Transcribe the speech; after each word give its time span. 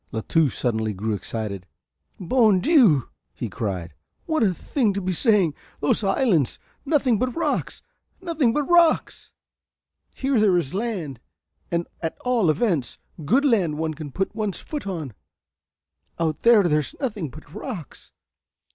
La 0.11 0.21
Touche 0.21 0.57
suddenly 0.57 0.93
grew 0.93 1.13
excited. 1.13 1.67
"Bon 2.19 2.59
Dieu," 2.59 3.07
cried 3.51 3.91
he, 3.91 3.95
"what 4.25 4.41
a 4.41 4.51
thing 4.51 4.93
to 4.95 4.99
be 4.99 5.13
saying! 5.13 5.53
Those 5.79 6.03
islands, 6.03 6.57
nothing 6.83 7.19
but 7.19 7.35
rocks 7.35 7.83
nothing 8.19 8.51
but 8.51 8.63
rocks. 8.63 9.31
Here 10.15 10.39
there 10.39 10.57
is 10.57 10.73
land, 10.73 11.19
at 11.71 12.17
all 12.25 12.49
events, 12.49 12.97
good 13.25 13.45
land 13.45 13.77
one 13.77 13.93
can 13.93 14.11
put 14.11 14.33
one's 14.33 14.59
foot 14.59 14.87
on; 14.87 15.13
out 16.17 16.39
there 16.39 16.63
there's 16.63 16.95
nothing 16.99 17.29
but 17.29 17.53
rocks. 17.53 18.11